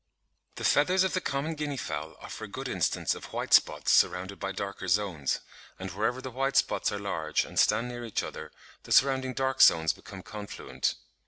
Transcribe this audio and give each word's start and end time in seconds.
The 0.55 0.63
feathers 0.63 1.03
of 1.03 1.13
the 1.13 1.21
common 1.21 1.53
guinea 1.53 1.77
fowl 1.77 2.15
offer 2.19 2.45
a 2.45 2.47
good 2.47 2.67
instance 2.67 3.13
of 3.13 3.31
white 3.33 3.53
spots 3.53 3.91
surrounded 3.91 4.39
by 4.39 4.51
darker 4.51 4.87
zones; 4.87 5.41
and 5.77 5.91
wherever 5.91 6.23
the 6.23 6.31
white 6.31 6.55
spots 6.57 6.91
are 6.91 6.97
large 6.97 7.45
and 7.45 7.59
stand 7.59 7.89
near 7.89 8.03
each 8.03 8.23
other, 8.23 8.51
the 8.81 8.91
surrounding 8.91 9.35
dark 9.35 9.61
zones 9.61 9.93
become 9.93 10.23
confluent. 10.23 10.95